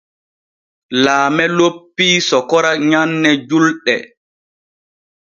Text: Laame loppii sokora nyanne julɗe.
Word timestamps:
Laame 1.03 1.45
loppii 1.57 2.15
sokora 2.29 2.71
nyanne 2.89 3.29
julɗe. 3.49 3.95